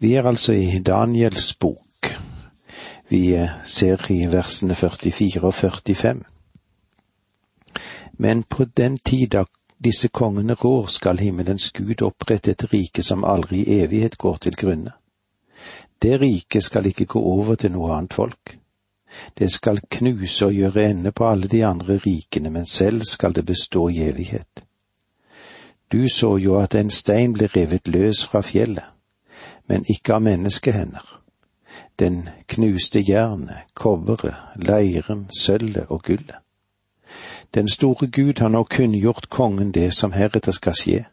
Vi 0.00 0.14
er 0.14 0.26
altså 0.26 0.52
i 0.52 0.78
Daniels 0.78 1.54
bok. 1.54 2.16
Vi 3.08 3.36
ser 3.64 4.10
i 4.10 4.26
versene 4.32 4.74
44 4.74 5.42
og 5.42 5.54
45. 5.54 6.22
Men 8.12 8.42
på 8.42 8.64
den 8.64 8.96
tid 8.98 9.26
da 9.34 9.42
disse 9.84 10.08
kongene 10.08 10.54
rår, 10.54 10.86
skal 10.86 11.18
himmelens 11.20 11.70
Gud 11.70 12.00
opprette 12.02 12.50
et 12.50 12.64
rike 12.72 13.02
som 13.02 13.24
aldri 13.24 13.60
i 13.60 13.82
evighet 13.82 14.16
går 14.18 14.36
til 14.36 14.56
grunne. 14.56 14.92
Det 16.02 16.20
riket 16.20 16.64
skal 16.64 16.86
ikke 16.86 17.04
gå 17.04 17.20
over 17.20 17.54
til 17.54 17.72
noe 17.72 17.92
annet 17.92 18.16
folk. 18.16 18.54
Det 19.38 19.50
skal 19.52 19.82
knuse 19.90 20.46
og 20.46 20.54
gjøre 20.54 20.86
ende 20.94 21.12
på 21.12 21.26
alle 21.28 21.48
de 21.48 21.60
andre 21.64 21.98
rikene, 22.06 22.50
men 22.50 22.66
selv 22.66 23.04
skal 23.04 23.36
det 23.36 23.44
bestå 23.44 23.88
i 23.88 24.00
evighet. 24.08 24.64
Du 25.92 26.08
så 26.08 26.38
jo 26.38 26.56
at 26.56 26.74
en 26.74 26.90
stein 26.90 27.36
ble 27.36 27.50
revet 27.56 27.88
løs 27.88 28.24
fra 28.24 28.40
fjellet 28.40 28.88
men 29.70 29.84
ikke 29.88 30.14
av 30.14 30.22
menneskehender. 30.26 31.20
Den 31.98 32.28
knuste 32.50 33.04
jernet, 33.08 33.68
kobberet, 33.74 34.34
leiren, 34.56 35.28
sølvet 35.30 35.86
og 35.88 36.02
gullet. 36.02 36.40
Den 37.54 37.68
store 37.68 38.06
Gud 38.06 38.40
har 38.40 38.48
nå 38.48 38.64
kunngjort 38.64 39.28
kongen 39.30 39.70
det 39.72 39.92
som 39.94 40.12
heretter 40.12 40.52
skal 40.52 40.74
skje. 40.74 41.04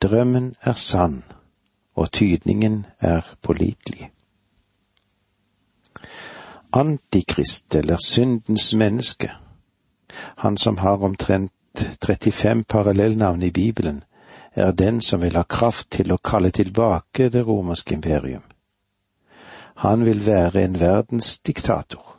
Drømmen 0.00 0.54
er 0.62 0.80
sann, 0.80 1.22
og 1.94 2.12
tydningen 2.12 2.86
er 3.00 3.36
pålitelig. 3.42 4.10
Antikrist, 6.72 7.74
eller 7.74 7.96
syndens 8.04 8.74
menneske, 8.74 9.30
han 10.36 10.56
som 10.56 10.78
har 10.78 11.04
omtrent 11.04 11.52
35 12.04 12.64
parallellnavn 12.64 13.42
i 13.42 13.50
Bibelen, 13.50 14.04
er 14.54 14.72
den 14.72 15.00
som 15.00 15.22
vil 15.22 15.36
ha 15.36 15.42
kraft 15.42 15.90
til 15.90 16.12
å 16.12 16.18
kalle 16.18 16.50
tilbake 16.50 17.28
det 17.28 17.46
romerske 17.46 17.94
imperium. 17.94 18.42
Han 19.80 20.04
vil 20.06 20.26
være 20.26 20.64
en 20.64 20.80
verdensdiktator. 20.80 22.16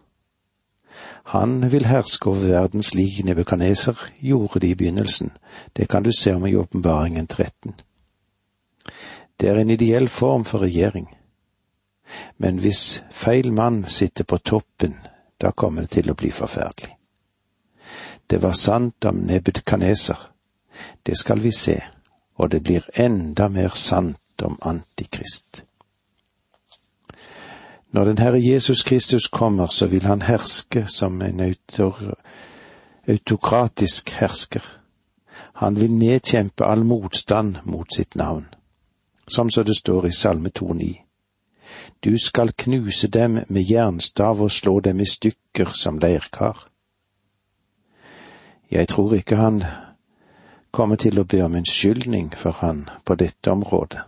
Han 1.24 1.72
vil 1.72 1.86
herske 1.86 2.30
over 2.30 2.48
verden 2.48 2.84
slik 2.84 3.24
Nebukadneser 3.24 4.00
gjorde 4.20 4.60
det 4.60 4.68
i 4.68 4.76
begynnelsen, 4.76 5.32
det 5.78 5.90
kan 5.90 6.04
du 6.04 6.12
se 6.12 6.34
om 6.34 6.46
i 6.46 6.56
Åpenbaringen 6.56 7.28
13. 7.28 7.76
Det 9.40 9.50
er 9.50 9.62
en 9.62 9.70
ideell 9.70 10.08
form 10.10 10.46
for 10.46 10.60
regjering. 10.60 11.08
Men 12.38 12.58
hvis 12.60 13.04
feil 13.12 13.54
mann 13.54 13.86
sitter 13.88 14.24
på 14.24 14.38
toppen, 14.38 14.96
da 15.42 15.52
kommer 15.52 15.82
det 15.82 15.90
til 15.90 16.12
å 16.12 16.18
bli 16.18 16.32
forferdelig. 16.32 16.98
Det 18.30 18.44
var 18.44 18.52
sant 18.52 19.06
om 19.06 19.16
Nebukadneser. 19.16 20.18
Det 21.06 21.18
skal 21.18 21.40
vi 21.40 21.52
se 21.52 21.82
og 22.42 22.52
det 22.52 22.64
blir 22.64 22.88
enda 22.98 23.48
mer 23.48 23.76
sant 23.76 24.42
om 24.42 24.58
Antikrist. 24.66 25.64
Når 27.92 28.06
den 28.06 28.18
Herre 28.18 28.40
Jesus 28.42 28.84
Kristus 28.84 29.28
kommer, 29.28 29.68
så 29.68 29.88
vil 29.88 30.04
han 30.04 30.22
herske 30.22 30.86
som 30.88 31.22
en 31.22 31.40
autor, 31.40 32.16
autokratisk 33.08 34.10
hersker. 34.10 34.64
Han 35.54 35.82
vil 35.82 35.92
nedkjempe 35.92 36.66
all 36.66 36.86
motstand 36.86 37.56
mot 37.64 37.96
sitt 37.96 38.16
navn, 38.16 38.48
som 39.28 39.50
så 39.50 39.64
det 39.64 39.78
står 39.78 40.06
i 40.06 40.12
Salme 40.12 40.50
2,9. 40.60 40.96
Du 42.04 42.18
skal 42.18 42.54
knuse 42.58 43.08
dem 43.08 43.40
med 43.48 43.62
jernstav 43.70 44.42
og 44.42 44.52
slå 44.52 44.80
dem 44.80 45.00
i 45.00 45.06
stykker 45.06 45.72
som 45.76 46.00
leirkar. 46.00 46.68
Jeg 48.72 48.88
tror 48.88 49.14
ikke 49.14 49.36
han 49.36 49.64
kommer 50.72 50.96
til 50.96 51.20
å 51.20 51.28
be 51.28 51.42
om 51.44 51.56
unnskyldning 51.60 52.32
for 52.38 52.52
han 52.64 52.86
på 53.06 53.16
dette 53.20 53.52
området. 53.52 54.02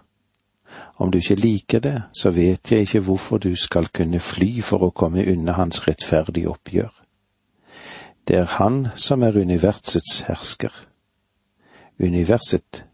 Om 0.97 1.11
du 1.11 1.17
ikke 1.17 1.35
liker 1.35 1.79
det, 1.79 2.01
så 2.13 2.31
vet 2.31 2.71
jeg 2.71 2.87
ikke 2.87 2.99
hvorfor 2.99 3.37
du 3.37 3.55
skal 3.55 3.87
kunne 3.93 4.19
fly 4.19 4.61
for 4.61 4.83
å 4.87 4.93
komme 4.95 5.25
unna 5.27 5.57
hans 5.57 5.83
rettferdige 5.87 6.49
oppgjør. 6.49 6.91
Det 8.27 8.37
er 8.37 8.51
han 8.57 8.87
som 8.95 9.23
er 9.23 9.37
universets 9.37 10.21
hersker. 10.27 10.71
Universet, 11.99 12.85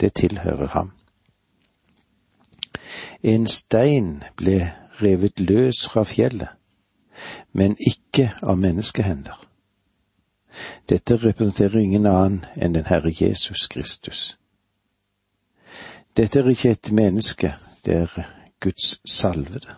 det 0.00 0.14
tilhører 0.14 0.66
ham. 0.72 0.92
En 3.22 3.46
stein 3.46 4.22
ble 4.36 4.72
revet 5.02 5.40
løs 5.40 5.84
fra 5.90 6.04
fjellet, 6.08 6.48
men 7.52 7.76
ikke 7.78 8.30
av 8.42 8.58
menneskehender. 8.58 9.47
Dette 10.88 11.16
representerer 11.16 11.78
ingen 11.80 12.06
annen 12.06 12.44
enn 12.56 12.74
den 12.74 12.86
Herre 12.86 13.12
Jesus 13.12 13.66
Kristus. 13.68 14.38
Dette 16.16 16.40
er 16.40 16.48
ikke 16.48 16.70
et 16.70 16.92
menneske, 16.92 17.54
det 17.84 17.94
er 17.94 18.22
Guds 18.60 19.00
salvede. 19.04 19.76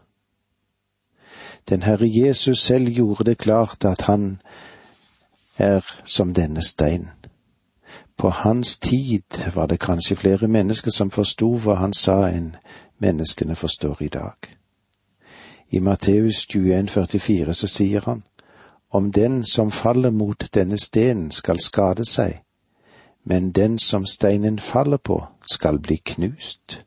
Den 1.68 1.82
Herre 1.82 2.08
Jesus 2.08 2.62
selv 2.62 2.88
gjorde 2.88 3.24
det 3.24 3.38
klart 3.38 3.84
at 3.84 4.00
han 4.00 4.42
er 5.58 5.80
som 6.04 6.34
denne 6.34 6.62
steinen. 6.62 7.10
På 8.16 8.28
hans 8.28 8.78
tid 8.78 9.52
var 9.54 9.66
det 9.66 9.80
kanskje 9.80 10.16
flere 10.16 10.48
mennesker 10.48 10.90
som 10.90 11.10
forsto 11.10 11.54
hva 11.56 11.74
han 11.74 11.92
sa 11.92 12.26
enn 12.28 12.56
menneskene 12.98 13.54
forstår 13.54 14.02
i 14.02 14.08
dag. 14.08 14.36
I 15.70 15.78
Matteus 15.78 16.46
21,44 16.56 17.52
så 17.52 17.66
sier 17.66 18.04
han, 18.04 18.22
om 18.90 19.12
den 19.12 19.44
som 19.44 19.70
faller 19.70 20.10
mot 20.10 20.54
denne 20.54 20.78
stenen 20.78 21.30
skal 21.30 21.60
skade 21.60 22.04
seg, 22.04 22.42
men 23.24 23.52
den 23.52 23.78
som 23.78 24.06
steinen 24.06 24.58
faller 24.58 24.96
på 24.96 25.26
skal 25.50 25.78
bli 25.78 25.96
knust. 25.96 26.84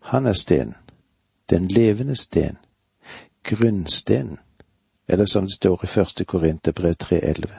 Han 0.00 0.26
er 0.26 0.32
stenen, 0.32 0.74
den 1.50 1.68
levende 1.68 2.16
sten, 2.16 2.56
grunnstenen, 3.42 4.38
eller 5.08 5.24
som 5.24 5.44
det 5.44 5.54
står 5.54 5.84
i 5.84 5.86
første 5.86 6.24
Korinterbrev 6.24 6.94
3.11. 7.02 7.52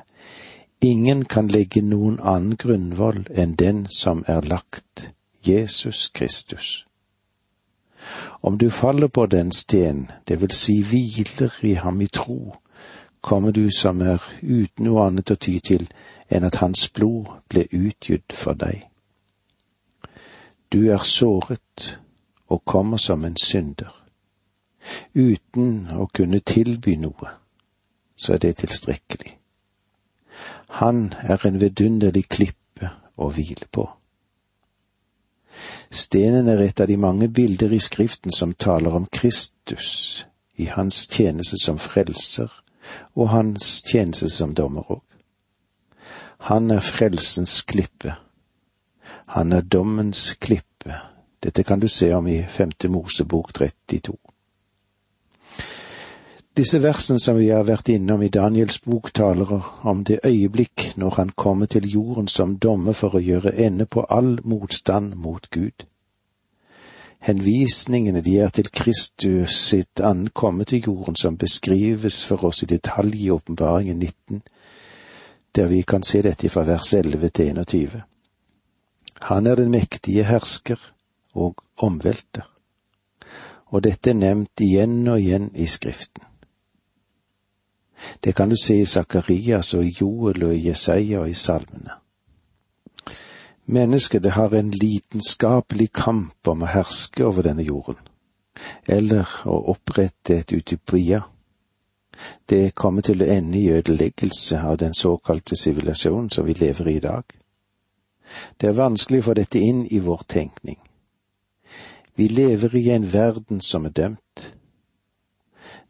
Ingen 0.82 1.26
kan 1.26 1.48
legge 1.48 1.82
noen 1.82 2.20
annen 2.20 2.58
grunnvoll 2.58 3.26
enn 3.34 3.56
den 3.56 3.88
som 3.90 4.24
er 4.28 4.42
lagt, 4.42 5.10
Jesus 5.48 6.10
Kristus. 6.14 6.86
Om 8.42 8.58
du 8.58 8.70
faller 8.70 9.08
på 9.08 9.26
den 9.26 9.52
sten, 9.52 10.12
det 10.28 10.42
vil 10.42 10.52
si 10.52 10.82
hviler 10.82 11.54
i 11.62 11.74
ham 11.74 12.02
i 12.02 12.08
tro, 12.08 12.54
kommer 13.28 13.52
du 13.52 13.68
som 13.72 14.00
er 14.02 14.24
uten 14.42 14.86
noe 14.88 15.02
annet 15.04 15.34
å 15.34 15.36
ty 15.36 15.58
til 15.60 15.84
enn 16.32 16.46
at 16.48 16.62
hans 16.62 16.86
blod 16.96 17.28
ble 17.52 17.66
utgydd 17.76 18.32
for 18.32 18.56
deg. 18.56 18.86
Du 20.72 20.86
er 20.88 21.04
såret 21.04 21.98
og 22.48 22.64
kommer 22.64 23.02
som 23.04 23.26
en 23.28 23.36
synder. 23.36 23.92
Uten 25.12 25.90
å 25.92 26.08
kunne 26.08 26.40
tilby 26.40 26.96
noe, 27.02 27.34
så 28.16 28.38
er 28.38 28.40
det 28.46 28.54
tilstrekkelig. 28.62 29.34
Han 30.80 31.10
er 31.20 31.44
en 31.50 31.60
vidunderlig 31.60 32.30
klippe 32.32 32.94
å 33.20 33.28
hvile 33.36 33.68
på. 33.68 33.90
Stenen 35.92 36.48
er 36.48 36.64
et 36.64 36.80
av 36.80 36.88
de 36.88 36.96
mange 36.96 37.28
bilder 37.28 37.76
i 37.76 37.82
Skriften 37.84 38.32
som 38.32 38.56
taler 38.56 38.96
om 38.96 39.10
Kristus 39.12 40.24
i 40.56 40.70
hans 40.72 41.02
tjeneste 41.12 41.60
som 41.60 41.76
frelser 41.76 42.56
og 43.16 43.30
hans 43.30 43.82
tjeneste 43.88 44.30
som 44.30 44.54
dommer 44.56 44.92
òg. 44.92 45.04
Han 46.50 46.72
er 46.72 46.80
frelsens 46.80 47.62
klippe. 47.68 48.14
Han 49.28 49.54
er 49.54 49.62
dommens 49.62 50.34
klippe. 50.40 51.02
Dette 51.44 51.64
kan 51.64 51.80
du 51.80 51.88
se 51.88 52.14
om 52.14 52.28
i 52.28 52.44
Femte 52.50 52.90
Mosebok 52.90 53.54
32. 53.54 54.16
Disse 56.58 56.80
versene 56.82 57.20
som 57.22 57.38
vi 57.38 57.52
har 57.54 57.68
vært 57.68 57.92
innom 57.94 58.24
i 58.26 58.32
Daniels 58.34 58.80
bok, 58.82 59.12
taler 59.14 59.52
om 59.86 60.02
det 60.04 60.24
øyeblikk 60.26 60.94
når 60.98 61.20
han 61.20 61.30
kommer 61.30 61.70
til 61.70 61.86
jorden 61.86 62.28
som 62.28 62.56
dommer 62.58 62.98
for 62.98 63.14
å 63.14 63.22
gjøre 63.22 63.54
ende 63.62 63.86
på 63.86 64.08
all 64.10 64.40
motstand 64.44 65.14
mot 65.16 65.50
Gud. 65.54 65.86
Henvisningene 67.20 68.22
de 68.22 68.38
er 68.40 68.50
til 68.50 68.70
Kristus 68.72 69.56
sitt 69.58 70.00
ankomme 70.00 70.66
til 70.66 70.84
jorden, 70.88 71.16
som 71.16 71.38
beskrives 71.38 72.26
for 72.26 72.46
oss 72.46 72.64
i 72.64 72.70
detalj 72.70 73.18
i 73.26 73.30
Åpenbaringen 73.34 74.00
19, 74.00 74.42
der 75.56 75.68
vi 75.68 75.82
kan 75.82 76.04
se 76.04 76.22
dette 76.22 76.50
fra 76.50 76.64
vers 76.64 76.94
11 76.94 77.30
til 77.30 77.48
21. 77.48 78.02
Han 79.22 79.48
er 79.48 79.56
den 79.56 79.72
mektige 79.72 80.24
hersker 80.24 80.78
og 81.34 81.56
omvelter, 81.78 82.46
og 83.66 83.84
dette 83.84 84.10
er 84.10 84.22
nevnt 84.22 84.62
igjen 84.62 85.08
og 85.08 85.20
igjen 85.20 85.52
i 85.56 85.66
Skriften. 85.66 86.24
Det 88.24 88.36
kan 88.36 88.50
du 88.50 88.56
se 88.56 88.78
i 88.78 88.86
Sakarias 88.86 89.74
og 89.74 89.86
i 89.86 89.96
Joel 90.02 90.44
og 90.44 90.56
i 90.56 90.68
Jesaja 90.68 91.20
og 91.20 91.30
i 91.30 91.34
salmene. 91.34 91.98
Mennesket 93.70 94.24
det 94.24 94.30
har 94.30 94.54
en 94.56 94.70
lidenskapelig 94.72 95.90
kamp 95.94 96.48
om 96.48 96.62
å 96.64 96.70
herske 96.72 97.26
over 97.28 97.44
denne 97.44 97.66
jorden, 97.68 97.98
eller 98.88 99.28
å 99.44 99.58
opprette 99.74 100.38
et 100.40 100.54
utopia. 100.56 101.26
Det 102.48 102.72
kommer 102.76 103.04
til 103.04 103.22
å 103.22 103.28
ende 103.28 103.60
i 103.60 103.74
ødeleggelse 103.76 104.62
av 104.64 104.78
den 104.78 104.96
såkalte 104.96 105.60
sivilisasjonen 105.60 106.30
som 106.32 106.48
vi 106.48 106.56
lever 106.56 106.88
i 106.88 106.96
i 106.96 107.04
dag. 107.04 107.24
Det 108.58 108.70
er 108.72 108.80
vanskelig 108.80 109.20
å 109.20 109.28
få 109.28 109.36
dette 109.36 109.60
inn 109.60 109.84
i 109.92 110.00
vår 110.00 110.24
tenkning. 110.28 110.80
Vi 112.16 112.28
lever 112.28 112.76
i 112.76 112.88
en 112.96 113.12
verden 113.14 113.62
som 113.62 113.86
er 113.86 113.90
dømt. 113.90 114.48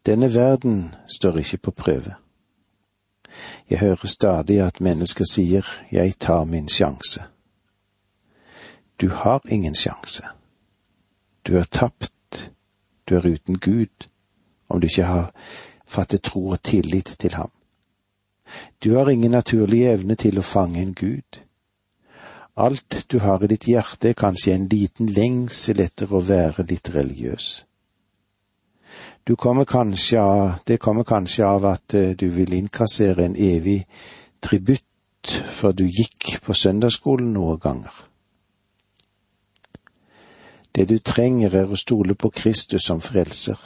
Denne 0.06 0.34
verden 0.34 0.94
står 1.06 1.38
ikke 1.38 1.58
på 1.58 1.70
prøve. 1.70 2.18
Jeg 3.70 3.78
hører 3.78 4.06
stadig 4.06 4.60
at 4.66 4.80
mennesker 4.80 5.24
sier 5.30 5.66
jeg 5.92 6.18
tar 6.18 6.44
min 6.44 6.68
sjanse. 6.68 7.22
Du 9.00 9.08
har 9.08 9.40
ingen 9.48 9.74
sjanse. 9.74 10.24
Du 11.42 11.56
er 11.58 11.64
tapt, 11.64 12.50
du 13.08 13.16
er 13.16 13.26
uten 13.26 13.58
Gud, 13.58 14.08
om 14.68 14.80
du 14.80 14.86
ikke 14.86 15.04
har 15.04 15.30
fattet 15.86 16.22
tro 16.22 16.48
og 16.48 16.62
tillit 16.62 17.14
til 17.18 17.34
ham. 17.34 17.50
Du 18.84 18.94
har 18.94 19.08
ingen 19.08 19.30
naturlig 19.30 19.84
evne 19.86 20.16
til 20.18 20.38
å 20.38 20.42
fange 20.42 20.82
en 20.82 20.94
Gud. 20.94 21.40
Alt 22.56 23.04
du 23.12 23.20
har 23.22 23.44
i 23.44 23.52
ditt 23.52 23.68
hjerte 23.70 24.10
er 24.10 24.18
kanskje 24.18 24.56
en 24.56 24.66
liten 24.66 25.06
lengsel 25.14 25.80
etter 25.84 26.10
å 26.10 26.24
være 26.26 26.66
litt 26.66 26.90
religiøs. 26.90 27.48
Du 29.22 29.36
kommer 29.36 29.64
kanskje 29.64 30.18
av, 30.18 30.58
det 30.66 30.80
kommer 30.82 31.04
kanskje 31.04 31.46
av 31.46 31.64
at 31.70 31.94
eh, 31.94 32.16
du 32.16 32.30
vil 32.34 32.54
innkassere 32.56 33.28
en 33.28 33.36
evig 33.36 33.84
tributt 34.40 35.36
for 35.60 35.76
du 35.76 35.84
gikk 35.86 36.38
på 36.42 36.56
søndagsskolen 36.56 37.30
noen 37.36 37.60
ganger. 37.62 38.07
Det 40.74 40.88
du 40.88 40.98
trenger 40.98 41.54
er 41.54 41.70
å 41.70 41.76
stole 41.76 42.14
på 42.14 42.30
Kristus 42.30 42.84
som 42.86 43.00
frelser. 43.00 43.58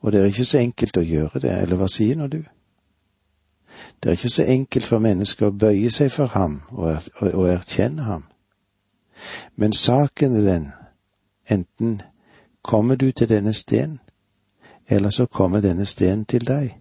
Og 0.00 0.12
det 0.12 0.20
er 0.20 0.30
ikke 0.32 0.44
så 0.44 0.58
enkelt 0.58 0.96
å 0.96 1.06
gjøre 1.06 1.40
det, 1.40 1.52
eller 1.62 1.78
hva 1.78 1.88
sier 1.88 2.18
nå 2.18 2.26
du? 2.26 2.42
Det 4.02 4.10
er 4.10 4.18
ikke 4.18 4.28
så 4.28 4.42
enkelt 4.42 4.84
for 4.84 4.98
mennesker 4.98 5.48
å 5.48 5.56
bøye 5.56 5.90
seg 5.90 6.10
for 6.12 6.32
ham 6.34 6.60
og, 6.70 7.46
erkjenne 7.48 8.02
ham. 8.02 8.24
Men 9.56 9.72
saken 9.72 10.36
er 10.36 10.46
den, 10.48 10.66
enten 11.46 12.00
kommer 12.62 12.96
du 12.96 13.12
til 13.12 13.28
denne 13.28 13.52
sten, 13.52 14.00
eller 14.88 15.10
så 15.10 15.26
kommer 15.26 15.60
denne 15.60 15.86
stenen 15.86 16.24
til 16.24 16.46
deg. 16.46 16.74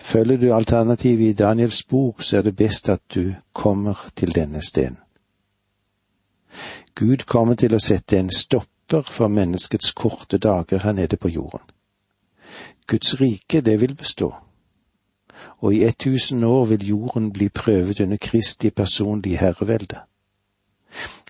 Følger 0.00 0.36
du 0.36 0.52
alternativet 0.54 1.28
i 1.28 1.38
Daniels 1.38 1.82
bok, 1.82 2.22
så 2.22 2.36
er 2.36 2.42
det 2.42 2.56
best 2.56 2.88
at 2.88 3.02
du 3.14 3.34
kommer 3.52 4.10
til 4.16 4.34
denne 4.34 4.62
stenen. 4.62 5.03
Gud 6.94 7.26
kommer 7.26 7.54
til 7.54 7.74
å 7.74 7.82
sette 7.82 8.18
en 8.18 8.30
stopper 8.30 9.08
for 9.10 9.28
menneskets 9.28 9.92
korte 9.92 10.38
dager 10.38 10.84
her 10.84 10.92
nede 10.92 11.16
på 11.16 11.28
jorden. 11.28 11.64
Guds 12.86 13.20
rike, 13.20 13.60
det 13.60 13.80
vil 13.80 13.94
bestå, 13.94 14.34
og 15.58 15.74
i 15.74 15.84
ett 15.84 15.98
tusen 15.98 16.44
år 16.44 16.64
vil 16.64 16.88
jorden 16.88 17.32
bli 17.32 17.48
prøvet 17.48 18.00
under 18.00 18.16
Kristi 18.20 18.70
personlige 18.70 19.40
herrevelde 19.40 20.04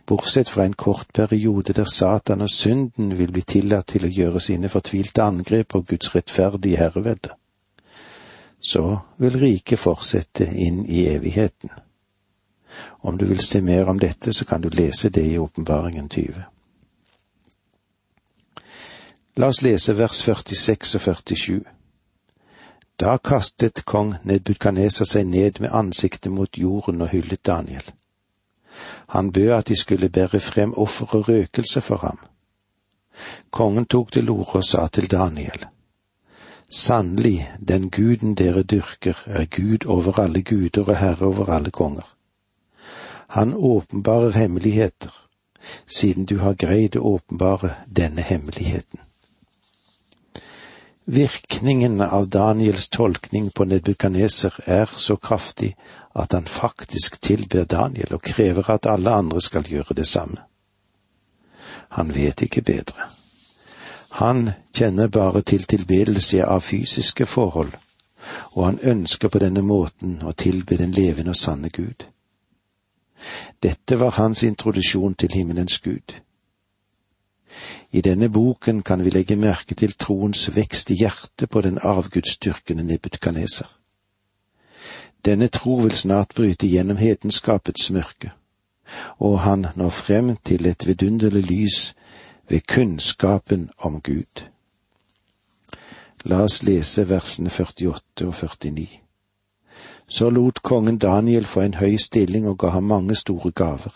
bortsett 0.06 0.48
fra 0.48 0.64
en 0.64 0.72
kort 0.72 1.12
periode 1.14 1.72
der 1.72 1.84
Satan 1.84 2.40
og 2.40 2.50
synden 2.50 3.18
vil 3.18 3.32
bli 3.32 3.42
tillatt 3.42 3.86
til 3.86 4.04
å 4.04 4.12
gjøre 4.12 4.40
sine 4.40 4.68
fortvilte 4.68 5.24
angrep 5.24 5.68
på 5.72 5.80
Guds 5.88 6.14
rettferdige 6.14 6.80
herrevelde. 6.80 7.32
Så 8.60 8.98
vil 9.20 9.38
riket 9.40 9.78
fortsette 9.78 10.46
inn 10.56 10.84
i 10.88 11.06
evigheten. 11.08 11.70
Om 12.78 13.18
du 13.18 13.24
vil 13.24 13.40
se 13.40 13.60
mer 13.60 13.88
om 13.88 13.98
dette, 13.98 14.32
så 14.32 14.44
kan 14.44 14.60
du 14.60 14.68
lese 14.68 15.08
det 15.08 15.26
i 15.26 15.38
Åpenbaringen 15.38 16.08
20. 16.08 16.44
La 19.36 19.46
oss 19.46 19.62
lese 19.62 19.96
vers 19.98 20.22
46 20.22 20.94
og 20.94 21.00
47. 21.00 21.60
Da 23.00 23.16
kastet 23.18 23.84
kong 23.84 24.14
Nedbudkaneser 24.22 25.08
seg 25.10 25.26
ned 25.26 25.58
med 25.60 25.74
ansiktet 25.74 26.32
mot 26.32 26.58
jorden 26.58 27.02
og 27.02 27.10
hyllet 27.10 27.42
Daniel. 27.46 27.90
Han 29.06 29.32
bød 29.32 29.50
at 29.58 29.68
de 29.68 29.76
skulle 29.76 30.08
bære 30.08 30.40
frem 30.40 30.74
offer 30.74 31.14
og 31.14 31.28
røkelse 31.28 31.80
for 31.80 31.96
ham. 31.96 32.18
Kongen 33.50 33.86
tok 33.86 34.12
til 34.12 34.30
orde 34.30 34.58
og 34.58 34.64
sa 34.64 34.86
til 34.88 35.10
Daniel, 35.10 35.66
Sannelig, 36.70 37.52
den 37.68 37.90
guden 37.90 38.34
dere 38.34 38.62
dyrker, 38.62 39.22
er 39.26 39.44
Gud 39.44 39.86
over 39.86 40.18
alle 40.18 40.42
guder 40.42 40.84
og 40.84 40.96
herre 40.96 41.26
over 41.26 41.50
alle 41.50 41.70
konger. 41.70 42.13
Han 43.34 43.54
åpenbarer 43.54 44.30
hemmeligheter, 44.30 45.10
siden 45.86 46.24
du 46.24 46.38
har 46.38 46.54
greid 46.54 46.96
å 46.96 47.00
åpenbare 47.16 47.72
denne 47.86 48.22
hemmeligheten. 48.22 49.00
Virkningen 51.04 52.00
av 52.00 52.28
Daniels 52.28 52.86
tolkning 52.88 53.50
på 53.50 53.66
Nebukaneser 53.66 54.54
er 54.66 54.94
så 54.96 55.16
kraftig 55.16 55.72
at 56.14 56.32
han 56.32 56.46
faktisk 56.46 57.18
tilber 57.20 57.66
Daniel 57.66 58.14
og 58.14 58.22
krever 58.22 58.70
at 58.70 58.86
alle 58.86 59.10
andre 59.10 59.42
skal 59.42 59.66
gjøre 59.66 59.98
det 59.98 60.06
samme. 60.06 60.46
Han 61.98 62.14
vet 62.14 62.46
ikke 62.46 62.62
bedre. 62.62 63.10
Han 64.22 64.50
kjenner 64.70 65.10
bare 65.10 65.42
til 65.42 65.66
tilbedelse 65.66 66.46
av 66.46 66.62
fysiske 66.62 67.26
forhold, 67.26 67.74
og 68.54 68.64
han 68.64 68.82
ønsker 68.82 69.28
på 69.28 69.42
denne 69.42 69.66
måten 69.66 70.20
å 70.22 70.38
tilbe 70.38 70.78
den 70.78 70.94
levende 70.94 71.34
og 71.34 71.42
sanne 71.42 71.74
Gud. 71.74 72.13
Dette 73.62 74.00
var 74.00 74.10
hans 74.10 74.42
introduksjon 74.42 75.14
til 75.14 75.32
himmelens 75.32 75.78
Gud. 75.78 76.14
I 77.92 78.00
denne 78.00 78.28
boken 78.28 78.82
kan 78.82 79.04
vi 79.04 79.10
legge 79.10 79.36
merke 79.36 79.74
til 79.74 79.92
troens 79.92 80.48
vekst 80.56 80.90
i 80.90 80.94
hjertet 80.94 81.50
på 81.50 81.60
den 81.60 81.78
arvgudsdyrkende 81.78 82.82
Nebutkaneser. 82.82 83.68
Denne 85.24 85.48
tro 85.48 85.76
vil 85.76 85.92
snart 85.92 86.34
bryte 86.36 86.68
gjennom 86.68 86.96
hedenskapets 86.96 87.90
mørke, 87.90 88.32
og 89.18 89.40
han 89.40 89.66
når 89.74 89.88
frem 89.90 90.36
til 90.36 90.66
et 90.66 90.86
vidunderlig 90.86 91.44
lys 91.50 91.94
ved 92.48 92.60
kunnskapen 92.68 93.70
om 93.78 94.00
Gud. 94.00 94.44
La 96.24 96.42
oss 96.42 96.62
lese 96.62 97.08
versene 97.08 97.50
48 97.50 98.26
og 98.26 98.34
49. 98.34 99.03
Så 100.08 100.30
lot 100.30 100.62
kongen 100.62 100.98
Daniel 100.98 101.44
få 101.44 101.60
en 101.60 101.74
høy 101.74 101.96
stilling 101.96 102.48
og 102.48 102.58
ga 102.58 102.68
ham 102.68 102.82
mange 102.82 103.14
store 103.14 103.50
gaver. 103.50 103.94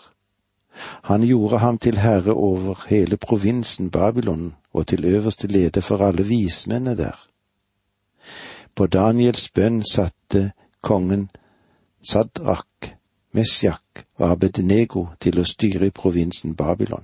Han 1.03 1.21
gjorde 1.21 1.57
ham 1.57 1.77
til 1.77 1.97
herre 1.97 2.33
over 2.33 2.85
hele 2.89 3.17
provinsen 3.17 3.91
Babylon 3.91 4.55
og 4.73 4.87
til 4.87 5.05
øverste 5.05 5.47
leder 5.47 5.81
for 5.81 5.97
alle 5.97 6.25
vismennene 6.25 6.97
der. 6.97 7.27
På 8.75 8.87
Daniels 8.87 9.49
bønn 9.49 9.83
satte 9.83 10.51
kongen 10.81 11.29
Sadrak, 12.01 12.95
Mesjak 13.33 14.05
og 14.15 14.31
Abednego 14.31 15.07
til 15.19 15.39
å 15.39 15.43
styre 15.43 15.89
i 15.89 15.95
provinsen 15.95 16.55
Babylon. 16.55 17.03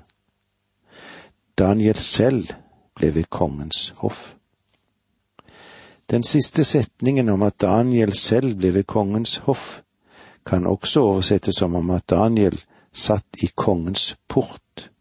Daniel 1.57 1.95
selv 1.95 2.53
ble 2.95 3.15
ved 3.15 3.29
kongens 3.29 3.93
hoff. 3.97 4.34
Den 6.11 6.23
siste 6.23 6.63
setningen 6.63 7.29
om 7.29 7.41
at 7.43 7.61
Daniel 7.61 8.13
selv 8.13 8.55
ble 8.55 8.73
ved 8.73 8.83
kongens 8.83 9.37
hoff, 9.37 9.81
kan 10.45 10.67
også 10.67 11.01
oversettes 11.01 11.55
som 11.55 11.75
om 11.75 11.89
at 11.89 12.09
Daniel 12.09 12.59
satt 12.93 13.41
i 13.43 13.49
kongens 13.55 14.15
port. 14.27 14.91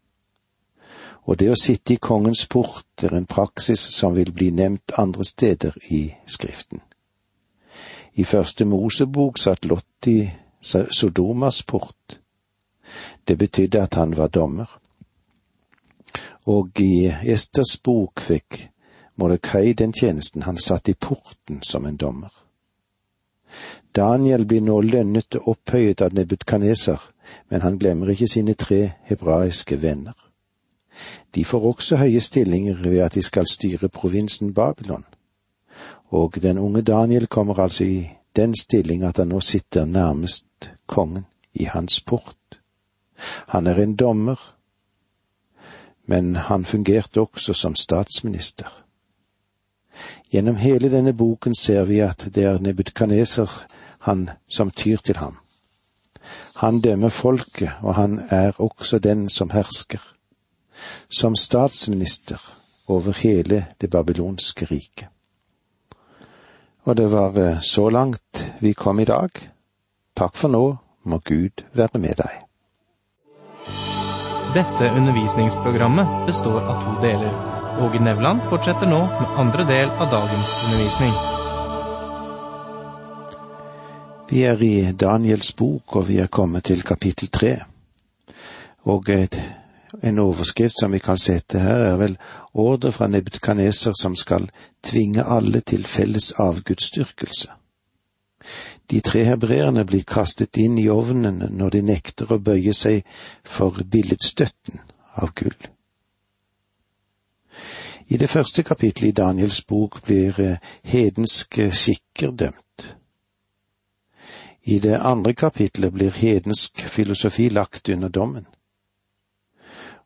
Og 1.25 1.39
det 1.39 1.51
å 1.51 1.57
sitte 1.57 1.93
i 1.93 2.01
kongens 2.01 2.47
port 2.49 3.03
er 3.03 3.13
en 3.13 3.29
praksis 3.29 3.79
som 3.79 4.15
vil 4.15 4.31
bli 4.33 4.49
nevnt 4.49 4.97
andre 4.97 5.25
steder 5.25 5.77
i 5.89 6.09
Skriften. 6.25 6.81
I 8.15 8.23
første 8.23 8.65
Mosebok 8.65 9.37
satt 9.37 9.65
Lot 9.65 10.07
i 10.07 10.29
Sodomas 10.61 11.63
port. 11.63 12.19
Det 13.27 13.37
betydde 13.37 13.81
at 13.81 13.93
han 13.93 14.17
var 14.17 14.27
dommer. 14.27 14.69
Og 16.45 16.79
i 16.81 17.09
Esters 17.25 17.77
bok 17.83 18.21
fikk 18.21 18.69
Mordekai 19.15 19.73
den 19.73 19.93
tjenesten, 19.93 20.43
han 20.43 20.57
satt 20.57 20.89
i 20.89 20.93
porten 20.93 21.63
som 21.63 21.85
en 21.85 21.97
dommer. 21.97 22.31
Daniel 23.95 24.45
blir 24.45 24.61
nå 24.61 24.81
lønnet 24.81 25.35
og 25.39 25.47
opphøyet 25.55 26.01
av 26.01 26.13
Nebukadneser, 26.13 26.99
men 27.49 27.61
han 27.61 27.77
glemmer 27.79 28.11
ikke 28.11 28.27
sine 28.27 28.53
tre 28.53 28.91
hebraiske 29.07 29.81
venner. 29.81 30.15
De 31.35 31.45
får 31.45 31.67
også 31.71 31.97
høye 31.97 32.21
stillinger 32.21 32.83
ved 32.83 32.99
at 32.99 33.15
de 33.15 33.21
skal 33.23 33.47
styre 33.47 33.89
provinsen 33.89 34.53
Babylon 34.53 35.05
og 36.15 36.41
den 36.41 36.57
unge 36.57 36.81
Daniel 36.81 37.27
kommer 37.27 37.59
altså 37.59 37.83
i 37.83 38.09
den 38.35 38.55
stilling 38.55 39.03
at 39.03 39.17
han 39.17 39.27
nå 39.27 39.39
sitter 39.39 39.85
nærmest 39.85 40.71
kongen, 40.87 41.25
i 41.53 41.63
hans 41.63 42.01
port. 42.01 42.59
Han 43.47 43.67
er 43.67 43.75
en 43.75 43.95
dommer, 43.95 44.55
men 46.05 46.35
han 46.35 46.65
fungerte 46.65 47.21
også 47.21 47.53
som 47.53 47.75
statsminister. 47.75 48.84
Gjennom 50.31 50.55
hele 50.55 50.89
denne 50.89 51.13
boken 51.13 51.55
ser 51.55 51.85
vi 51.85 52.01
at 52.03 52.27
det 52.35 52.43
er 52.43 52.59
Nebutkaneser 52.59 53.51
han 54.05 54.29
som 54.47 54.71
tyr 54.71 54.97
til 54.97 55.17
ham. 55.17 55.37
Han 56.55 56.81
dømmer 56.81 57.09
folket, 57.09 57.71
og 57.81 57.95
han 57.95 58.19
er 58.29 58.51
også 58.61 58.99
den 58.99 59.29
som 59.29 59.49
hersker, 59.49 60.01
som 61.09 61.35
statsminister 61.35 62.41
over 62.87 63.11
hele 63.11 63.65
det 63.81 63.89
babylonske 63.89 64.65
riket. 64.65 65.07
Og 66.85 66.97
det 66.97 67.11
var 67.11 67.37
eh, 67.37 67.61
så 67.61 67.89
langt 67.89 68.51
vi 68.61 68.73
kom 68.73 68.99
i 68.99 69.05
dag. 69.05 69.29
Takk 70.15 70.35
for 70.37 70.53
nå, 70.53 70.77
må 71.03 71.17
Gud 71.25 71.65
være 71.73 71.99
med 71.99 72.21
deg. 72.21 72.45
Dette 74.55 74.93
undervisningsprogrammet 74.93 76.25
består 76.29 76.61
av 76.61 76.85
to 76.85 76.95
deler. 77.01 77.54
Åge 77.81 77.99
Nevland 77.99 78.41
fortsetter 78.49 78.87
nå 78.87 78.99
med 78.99 79.31
andre 79.37 79.63
del 79.67 79.89
av 79.89 80.07
dagens 80.11 80.51
undervisning. 80.65 81.11
Vi 84.29 84.43
er 84.47 84.63
i 84.63 84.91
Daniels 84.93 85.51
bok, 85.55 85.95
og 85.95 86.07
vi 86.07 86.21
er 86.23 86.31
kommet 86.31 86.63
til 86.71 86.85
kapittel 86.87 87.27
tre. 87.27 87.51
Og 88.87 89.11
et, 89.11 89.35
en 90.03 90.23
overskrift 90.23 90.79
som 90.79 90.95
vi 90.95 91.03
kan 91.03 91.19
sette 91.19 91.59
her, 91.59 91.83
er 91.91 91.99
vel 91.99 92.17
ordre 92.53 92.93
fra 92.95 93.11
Nebukadneser 93.11 93.91
som 93.99 94.15
skal 94.15 94.47
tvinge 94.83 95.27
alle 95.27 95.59
til 95.59 95.83
felles 95.83 96.31
avgudsdyrkelse. 96.39 97.51
De 98.91 99.01
tre 99.01 99.27
hebreerne 99.27 99.83
blir 99.85 100.07
kastet 100.07 100.57
inn 100.63 100.79
i 100.79 100.87
ovnen 100.89 101.43
når 101.51 101.75
de 101.75 101.85
nekter 101.91 102.31
å 102.31 102.39
bøye 102.39 102.73
seg 102.73 103.03
for 103.43 103.83
billedstøtten 103.83 104.79
av 105.19 105.35
gull. 105.35 105.74
I 108.07 108.17
det 108.17 108.29
første 108.29 108.63
kapittelet 108.63 109.09
i 109.09 109.11
Daniels 109.11 109.61
bok 109.61 110.03
blir 110.05 110.39
eh, 110.39 110.57
hedenske 110.83 111.71
skikker 111.71 112.31
dømt. 112.31 112.97
I 114.63 114.79
det 114.79 114.99
andre 115.01 115.33
kapittelet 115.33 115.93
blir 115.93 116.11
hedensk 116.11 116.85
filosofi 116.89 117.49
lagt 117.49 117.89
under 117.89 118.09
dommen. 118.09 118.45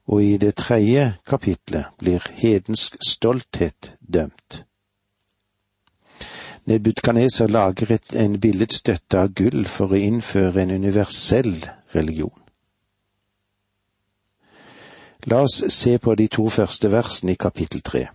Og 0.08 0.24
i 0.24 0.38
det 0.38 0.56
tredje 0.56 1.14
kapittelet 1.28 1.86
blir 2.00 2.24
hedensk 2.34 2.96
stolthet 3.10 3.96
dømt. 4.14 4.64
Nebutkaneser 6.66 7.48
lager 7.48 7.98
en 8.14 8.40
billedstøtte 8.40 9.20
av 9.20 9.34
gull 9.34 9.66
for 9.68 9.92
å 9.92 10.00
innføre 10.00 10.62
en 10.62 10.72
universell 10.72 11.56
religion. 11.96 12.39
La 15.28 15.42
oss 15.42 15.64
se 15.68 15.98
på 15.98 16.16
de 16.16 16.28
to 16.28 16.50
første 16.50 16.92
versene 16.92 17.34
i 17.34 17.40
kapittel 17.40 17.82
tre. 17.82 18.06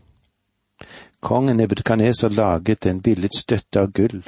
Kongen 1.21 1.57
Nebukadneser 1.57 2.33
laget 2.33 2.87
en 2.87 3.03
billedstøtte 3.05 3.81
av 3.81 3.93
gull, 3.93 4.23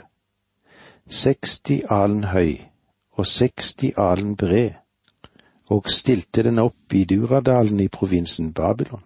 60 1.08 1.86
alen 1.90 2.24
høy 2.32 2.58
og 3.16 3.26
60 3.26 3.96
alen 3.96 4.36
bred, 4.36 4.76
og 5.72 5.88
stilte 5.90 6.44
den 6.44 6.58
opp 6.58 6.94
i 6.94 7.04
Duradalen 7.04 7.80
i 7.80 7.88
provinsen 7.88 8.52
Babylon. 8.52 9.02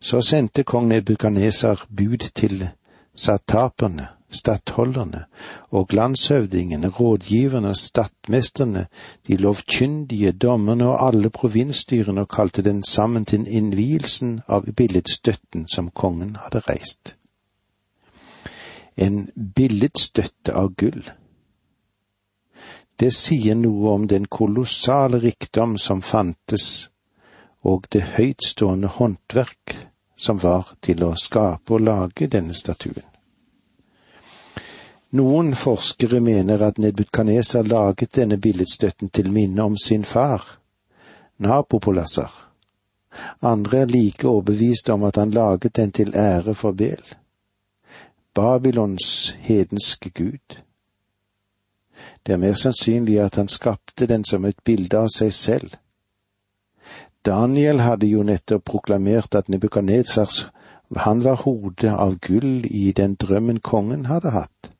Så 0.00 0.20
sendte 0.20 0.64
kong 0.64 0.88
Nebukadneser 0.88 1.86
bud 1.88 2.28
til 2.34 2.68
sataperne, 3.14 4.08
stattholderne 4.30 5.24
og 5.70 5.88
landshøvdingene, 5.92 6.88
rådgiverne 6.88 7.68
og 7.68 7.76
stattmesterne, 7.76 8.86
de 9.26 9.36
lovkyndige 9.36 10.32
dommerne 10.32 10.88
og 10.88 11.06
alle 11.06 11.30
provinsstyrene 11.30 12.20
og 12.20 12.28
kalte 12.28 12.62
den 12.62 12.82
sammen 12.84 13.24
til 13.24 13.46
innvielsen 13.48 14.40
av 14.48 14.70
billedstøtten 14.76 15.68
som 15.68 15.90
kongen 15.90 16.36
hadde 16.36 16.62
reist. 16.68 17.16
En 18.96 19.28
billedstøtte 19.56 20.54
av 20.54 20.74
gull. 20.76 21.10
Det 23.00 23.12
sier 23.16 23.56
noe 23.56 23.94
om 23.94 24.08
den 24.08 24.26
kolossale 24.28 25.22
rikdom 25.22 25.78
som 25.78 26.02
fantes, 26.02 26.90
og 27.64 27.86
det 27.92 28.02
høytstående 28.16 28.88
håndverk 28.88 29.76
som 30.16 30.40
var 30.42 30.74
til 30.84 31.04
å 31.04 31.14
skape 31.16 31.74
og 31.74 31.80
lage 31.80 32.28
denne 32.28 32.54
statuen. 32.54 33.09
Noen 35.10 35.56
forskere 35.58 36.20
mener 36.22 36.62
at 36.62 36.76
Nebukadneser 36.78 37.66
laget 37.66 38.14
denne 38.14 38.36
billedstøtten 38.38 39.10
til 39.10 39.32
minne 39.34 39.62
om 39.62 39.76
sin 39.76 40.04
far, 40.04 40.44
Napopolassar. 41.38 42.30
Andre 43.42 43.78
er 43.78 43.90
like 43.90 44.28
overbevist 44.28 44.88
om 44.88 45.02
at 45.02 45.16
han 45.16 45.30
laget 45.30 45.76
den 45.76 45.90
til 45.92 46.14
ære 46.14 46.54
for 46.54 46.72
Bel, 46.72 47.02
Babylons 48.34 49.34
hedenske 49.40 50.10
gud. 50.10 50.62
Det 52.26 52.32
er 52.32 52.36
mer 52.36 52.54
sannsynlig 52.54 53.18
at 53.20 53.34
han 53.36 53.48
skapte 53.48 54.06
den 54.06 54.24
som 54.24 54.44
et 54.44 54.62
bilde 54.64 54.96
av 54.96 55.10
seg 55.10 55.34
selv. 55.34 55.74
Daniel 57.26 57.82
hadde 57.82 58.06
jo 58.06 58.22
nettopp 58.22 58.64
proklamert 58.64 59.34
at 59.34 59.48
Nebukadnesars 59.48 60.46
han 60.96 61.24
var 61.24 61.42
hodet 61.42 61.90
av 61.90 62.18
gull 62.18 62.66
i 62.66 62.92
den 62.92 63.14
drømmen 63.14 63.58
kongen 63.60 64.06
hadde 64.06 64.30
hatt. 64.30 64.70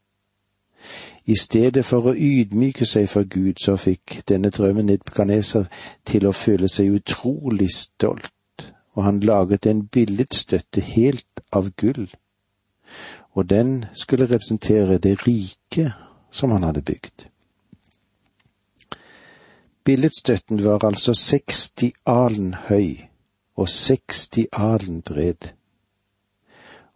I 1.30 1.36
stedet 1.38 1.84
for 1.86 2.10
å 2.10 2.12
ydmyke 2.16 2.86
seg 2.88 3.06
for 3.10 3.28
Gud, 3.30 3.60
så 3.62 3.76
fikk 3.78 4.24
denne 4.26 4.50
drømmen 4.50 4.88
Nebkaneser 4.90 5.68
til 6.08 6.26
å 6.26 6.34
føle 6.34 6.66
seg 6.68 6.96
utrolig 6.96 7.68
stolt, 7.74 8.64
og 8.96 9.04
han 9.06 9.20
laget 9.22 9.68
en 9.70 9.84
billedstøtte 9.86 10.82
helt 10.82 11.44
av 11.54 11.70
gull, 11.78 12.08
og 13.38 13.46
den 13.52 13.84
skulle 13.94 14.26
representere 14.26 14.98
det 14.98 15.20
rike 15.22 15.92
som 16.34 16.50
han 16.50 16.66
hadde 16.66 16.82
bygd. 16.82 17.28
Billedstøtten 19.86 20.64
var 20.64 20.82
altså 20.84 21.14
60 21.14 21.94
alen 22.10 22.54
høy 22.66 23.06
og 23.54 23.68
60 23.68 24.50
alen 24.52 25.00
bred 25.06 25.52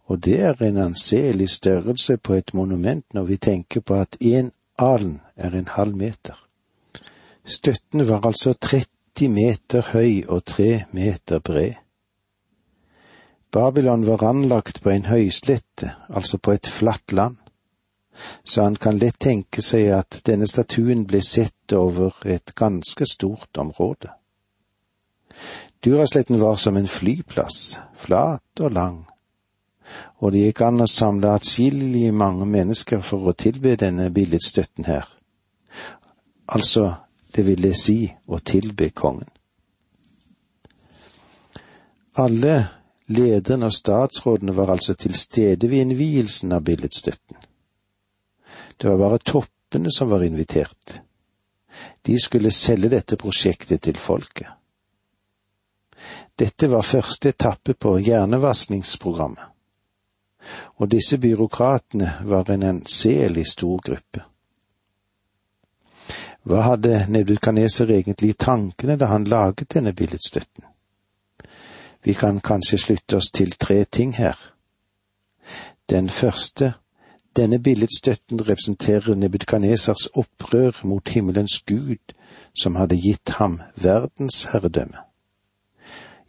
og 0.05 0.25
det 0.25 0.39
er 0.39 0.61
en 0.61 0.77
anselig 0.77 1.49
størrelse 1.49 2.17
på 2.17 2.33
et 2.33 2.53
monument 2.53 3.05
når 3.13 3.23
vi 3.23 3.37
tenker 3.37 3.81
på 3.81 3.93
at 3.93 4.17
én 4.21 4.51
alen 4.77 5.21
er 5.35 5.55
en 5.57 5.67
halv 5.67 5.95
meter. 5.95 6.35
Støtten 7.45 8.07
var 8.07 8.25
altså 8.25 8.53
30 8.53 9.29
meter 9.29 9.81
høy 9.93 10.23
og 10.27 10.45
tre 10.45 10.83
meter 10.91 11.39
bred. 11.39 11.73
Babylon 13.51 14.05
var 14.07 14.23
anlagt 14.23 14.81
på 14.81 14.89
en 14.89 15.05
høyslette, 15.05 15.93
altså 16.09 16.37
på 16.37 16.51
et 16.51 16.67
flatt 16.67 17.11
land, 17.11 17.37
så 18.43 18.63
han 18.63 18.75
kan 18.75 18.97
lett 18.97 19.19
tenke 19.19 19.61
seg 19.61 19.89
at 19.95 20.19
denne 20.27 20.47
statuen 20.47 21.05
ble 21.07 21.21
sett 21.23 21.73
over 21.73 22.19
et 22.25 22.55
ganske 22.55 23.05
stort 23.07 23.57
område. 23.57 24.11
Durasletten 25.83 26.41
var 26.41 26.55
som 26.55 26.77
en 26.77 26.87
flyplass, 26.87 27.79
flat 27.95 28.59
og 28.59 28.71
lang 28.71 29.05
og 30.19 30.31
det 30.33 30.45
gikk 30.47 30.61
an 30.65 30.83
å 30.85 30.89
samle 30.89 31.33
atskillig 31.35 32.09
mange 32.13 32.47
mennesker 32.49 33.03
for 33.05 33.29
å 33.29 33.35
tilbe 33.37 33.75
denne 33.79 34.09
billedstøtten 34.13 34.87
her. 34.89 35.07
Altså, 36.47 36.91
det 37.35 37.45
ville 37.45 37.73
si 37.77 37.99
å 38.27 38.39
tilbe 38.39 38.89
kongen. 38.95 39.29
Alle 42.15 42.55
lederne 43.11 43.67
og 43.67 43.75
statsrådene 43.75 44.55
var 44.55 44.71
altså 44.71 44.95
til 44.95 45.17
stede 45.19 45.69
ved 45.69 45.83
innvielsen 45.83 46.53
av 46.55 46.63
billedstøtten. 46.63 47.37
Det 48.77 48.89
var 48.89 49.01
bare 49.01 49.19
toppene 49.19 49.91
som 49.91 50.09
var 50.09 50.23
invitert. 50.23 51.01
De 52.07 52.15
skulle 52.21 52.53
selge 52.55 52.89
dette 52.93 53.17
prosjektet 53.19 53.83
til 53.83 53.99
folket. 53.99 54.47
Dette 56.39 56.67
var 56.71 56.83
første 56.83 57.31
etappe 57.31 57.75
på 57.79 57.97
hjernevaskningsprogrammet 57.99 59.54
og 60.75 60.91
disse 60.91 61.17
byråkratene 61.17 62.13
var 62.23 62.49
en 62.49 62.63
anselig 62.63 63.47
stor 63.47 63.81
gruppe. 63.81 64.23
Hva 66.45 66.61
hadde 66.61 67.05
Nebukadneser 67.09 67.89
egentlig 67.89 68.29
i 68.29 68.37
tankene 68.37 68.99
da 69.01 69.09
han 69.09 69.25
laget 69.25 69.73
denne 69.73 69.93
billedstøtten? 69.97 70.63
Vi 72.05 72.13
kan 72.13 72.37
kanskje 72.39 72.77
slutte 72.77 73.17
oss 73.17 73.31
til 73.33 73.55
tre 73.57 73.83
ting 73.83 74.13
her. 74.13 74.37
Den 75.89 76.09
første, 76.09 76.73
denne 77.35 77.59
billedstøtten 77.59 78.41
representerer 78.49 79.15
Nebukadnesers 79.15 80.05
opprør 80.13 80.85
mot 80.85 81.09
himmelens 81.09 81.59
gud, 81.65 82.13
som 82.61 82.75
hadde 82.75 83.01
gitt 83.01 83.29
ham 83.39 83.61
verdensherredømme. 83.75 85.04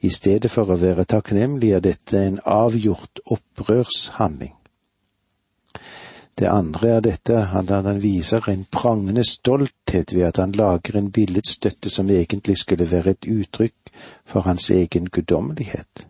I 0.06 0.10
stedet 0.10 0.52
for 0.52 0.70
å 0.70 0.76
være 0.78 1.06
takknemlig 1.10 1.72
er 1.75 1.82
dette 1.82 2.20
en 2.20 2.36
avgjort 2.46 3.25
opprørshandling. 3.34 4.52
Det 6.38 6.48
andre 6.52 6.90
er 6.98 7.04
dette 7.06 7.40
at 7.58 7.70
han 7.72 8.00
viser 8.02 8.44
en 8.52 8.66
prangende 8.70 9.25
stolthet 9.25 10.12
ved 10.12 10.26
at 10.28 10.40
han 10.42 10.52
lager 10.52 10.98
en 10.98 11.08
billedstøtte 11.10 11.90
som 11.90 12.10
egentlig 12.12 12.58
skulle 12.60 12.86
være 12.90 13.16
et 13.16 13.28
uttrykk 13.32 13.92
for 14.25 14.46
hans 14.46 14.68
egen 14.70 15.08
guddommelighet. 15.08 16.06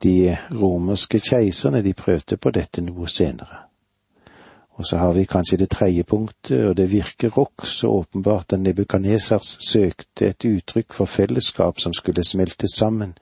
De 0.00 0.36
romerske 0.54 1.20
keiserne 1.20 1.82
de 1.82 1.92
prøvde 1.98 2.38
på 2.38 2.54
dette 2.56 2.80
noe 2.86 3.10
senere. 3.10 3.66
Og 4.80 4.86
så 4.86 4.96
har 4.96 5.12
vi 5.12 5.24
kanskje 5.24 5.56
det 5.60 5.70
tredje 5.70 6.02
punktet, 6.08 6.66
og 6.66 6.76
det 6.76 6.86
virker 6.92 7.38
også 7.38 7.88
åpenbart 7.88 8.52
at 8.52 8.60
Nebukadnesars 8.60 9.58
søkte 9.60 10.28
et 10.30 10.44
uttrykk 10.44 10.94
for 10.96 11.04
fellesskap 11.04 11.80
som 11.80 11.92
skulle 11.92 12.24
smelte 12.24 12.68
sammen 12.68 13.12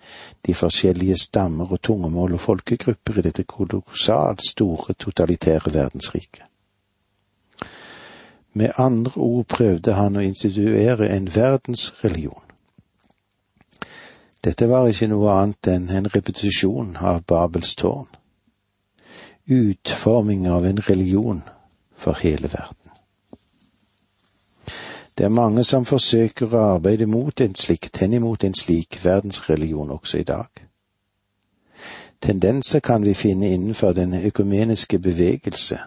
de 0.46 0.54
forskjellige 0.54 1.16
stammer 1.16 1.72
og 1.72 1.82
tungemål 1.82 2.36
og 2.38 2.40
folkegrupper 2.40 3.18
i 3.18 3.24
dette 3.26 3.42
kolossalt 3.42 4.44
store 4.46 4.94
totalitære 4.94 5.74
verdensriket. 5.74 6.44
Med 8.52 8.70
andre 8.76 9.12
ord 9.16 9.44
prøvde 9.44 9.92
han 9.98 10.16
å 10.16 10.22
instituere 10.22 11.10
en 11.16 11.26
verdensreligion. 11.34 12.46
Dette 14.44 14.70
var 14.70 14.86
ikke 14.86 15.10
noe 15.10 15.34
annet 15.40 15.72
enn 15.74 15.90
en 15.90 16.06
repetisjon 16.14 16.94
av 17.02 17.26
Babels 17.26 17.74
tårn. 17.74 18.06
Utforming 19.50 20.50
av 20.50 20.66
en 20.66 20.80
religion 20.80 21.42
for 21.96 22.18
hele 22.20 22.48
verden. 22.48 22.90
Det 25.18 25.24
er 25.24 25.34
mange 25.34 25.64
som 25.64 25.86
forsøker 25.88 26.52
å 26.54 26.64
arbeide 26.76 27.06
mot 27.10 27.40
en 27.40 27.54
slik, 27.58 27.88
henimot 27.96 28.44
en 28.44 28.54
slik 28.54 29.00
verdensreligion 29.02 29.90
også 29.90 30.20
i 30.20 30.26
dag. 30.28 30.60
Tendenser 32.20 32.80
kan 32.80 33.02
vi 33.02 33.14
finne 33.14 33.48
innenfor 33.54 33.92
den 33.92 34.14
økumeniske 34.14 34.98
bevegelse. 34.98 35.78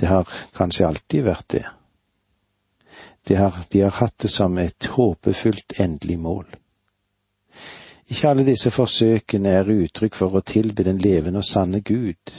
Det 0.00 0.08
har 0.08 0.28
kanskje 0.56 0.86
alltid 0.86 1.24
vært 1.24 1.48
det. 1.52 1.64
De 3.28 3.34
har, 3.34 3.56
de 3.72 3.80
har 3.80 3.96
hatt 4.02 4.18
det 4.22 4.30
som 4.30 4.58
et 4.58 4.86
håpefullt 4.96 5.78
endelig 5.80 6.18
mål. 6.18 6.46
Ikke 8.10 8.28
alle 8.28 8.46
disse 8.46 8.70
forsøkene 8.74 9.48
er 9.48 9.68
uttrykk 9.70 10.16
for 10.18 10.34
å 10.34 10.42
tilby 10.42 10.82
den 10.82 10.98
levende 10.98 11.44
og 11.44 11.46
sanne 11.46 11.80
Gud, 11.80 12.32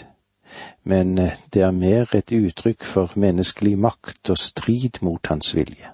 men 0.83 1.17
eh, 1.17 1.37
det 1.53 1.63
er 1.63 1.71
mer 1.71 2.11
et 2.17 2.33
uttrykk 2.35 2.83
for 2.83 3.13
menneskelig 3.15 3.77
makt 3.79 4.33
og 4.33 4.37
strid 4.37 4.99
mot 5.01 5.31
hans 5.31 5.53
vilje. 5.55 5.93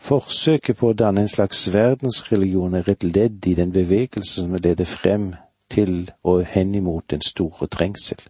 Forsøket 0.00 0.76
på 0.76 0.90
å 0.90 0.96
danne 0.96 1.24
en 1.24 1.32
slags 1.32 1.66
verdensreligion 1.72 2.76
er 2.76 2.88
et 2.88 3.04
ledd 3.04 3.46
i 3.48 3.56
den 3.56 3.72
bevegelse 3.72 4.42
som 4.42 4.54
leder 4.56 4.88
frem 4.88 5.32
til 5.70 6.10
og 6.24 6.44
henimot 6.44 7.10
den 7.10 7.24
store 7.24 7.68
trengsel. 7.68 8.20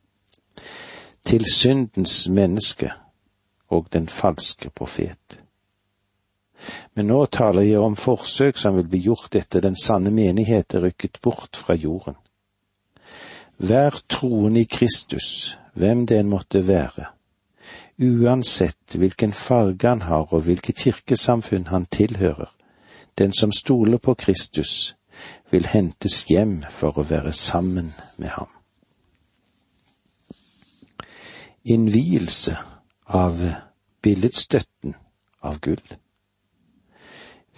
Til 1.26 1.46
syndens 1.50 2.28
menneske 2.28 2.90
og 3.68 3.86
den 3.92 4.08
falske 4.08 4.70
profet. 4.70 5.40
Men 6.94 7.08
nå 7.10 7.24
taler 7.26 7.66
jeg 7.66 7.80
om 7.80 7.96
forsøk 7.96 8.58
som 8.58 8.76
vil 8.76 8.88
bli 8.90 9.00
gjort 9.06 9.36
etter 9.38 9.64
den 9.64 9.78
sanne 9.78 10.12
menighet 10.14 10.74
er 10.74 10.84
rykket 10.88 11.20
bort 11.22 11.56
fra 11.56 11.74
jorden. 11.74 12.18
Hver 13.60 14.00
troende 14.08 14.60
i 14.60 14.68
Kristus, 14.68 15.56
hvem 15.74 16.06
det 16.08 16.20
enn 16.20 16.30
måtte 16.32 16.62
være, 16.66 17.10
uansett 18.00 18.96
hvilken 18.96 19.32
farge 19.36 19.88
han 19.88 20.06
har 20.08 20.32
og 20.32 20.46
hvilket 20.46 20.80
kirkesamfunn 20.80 21.68
han 21.68 21.84
tilhører, 21.92 22.48
den 23.18 23.32
som 23.36 23.52
stoler 23.52 23.98
på 23.98 24.14
Kristus, 24.14 24.96
vil 25.50 25.66
hentes 25.66 26.24
hjem 26.30 26.62
for 26.70 26.96
å 26.96 27.04
være 27.04 27.32
sammen 27.36 27.92
med 28.16 28.32
ham. 28.38 28.48
Innvielse 31.64 32.56
av 33.04 33.42
billedstøtten 34.00 34.94
av 35.44 35.60
gull. 35.60 35.99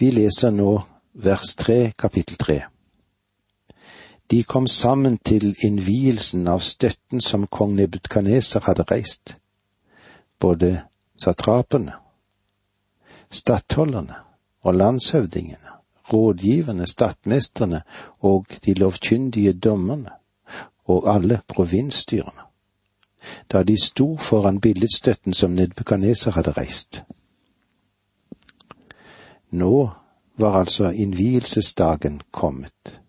Vi 0.03 0.09
leser 0.11 0.51
nå 0.51 0.81
vers 1.15 1.53
tre, 1.55 1.93
kapittel 1.95 2.35
tre. 2.35 2.57
De 4.27 4.41
kom 4.43 4.65
sammen 4.67 5.15
til 5.23 5.53
innvielsen 5.63 6.43
av 6.51 6.59
støtten 6.59 7.23
som 7.23 7.45
kong 7.47 7.77
Nebutkaneser 7.77 8.65
hadde 8.67 8.83
reist 8.89 9.37
både 10.43 10.73
satrapene, 11.15 11.95
stattholderne 13.31 14.19
og 14.67 14.75
landshøvdingene, 14.81 15.71
rådgiverne, 16.11 16.87
stattmesterne 16.87 17.85
og 18.19 18.59
de 18.65 18.75
lovkyndige 18.83 19.53
dommerne 19.53 20.19
og 20.83 21.07
alle 21.15 21.39
provinsstyrene, 21.47 22.49
da 23.47 23.63
de 23.63 23.79
sto 23.79 24.17
foran 24.17 24.59
billedstøtten 24.59 25.33
som 25.33 25.55
Nedbukaneser 25.55 26.35
hadde 26.35 26.59
reist. 26.59 27.05
Nå 29.53 29.91
var 30.35 30.55
altså 30.59 30.91
innvielsesdagen 30.91 32.21
kommet. 32.31 32.99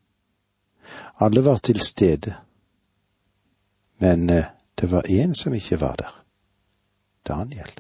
Alle 1.17 1.41
var 1.45 1.59
til 1.59 1.81
stede, 1.81 2.35
men 3.99 4.31
eh, 4.31 4.45
det 4.81 4.91
var 4.91 5.09
én 5.09 5.35
som 5.35 5.55
ikke 5.55 5.81
var 5.81 5.97
der. 5.97 6.13
Daniel. 7.29 7.71